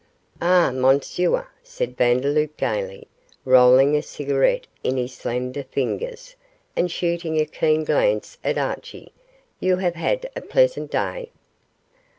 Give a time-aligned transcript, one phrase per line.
[0.41, 3.07] 'Aha, Monsieur,' said Vandeloup, gaily,
[3.45, 6.35] rolling a cigarette in his slender fingers,
[6.75, 9.11] and shooting a keen glance at Archie;
[9.59, 11.29] 'you have had a pleasant day.